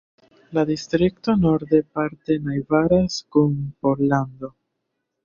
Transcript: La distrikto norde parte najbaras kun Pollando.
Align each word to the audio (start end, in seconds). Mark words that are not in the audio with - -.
La 0.57 0.61
distrikto 0.69 1.35
norde 1.41 1.81
parte 1.99 2.37
najbaras 2.47 3.19
kun 3.37 3.53
Pollando. 3.85 4.51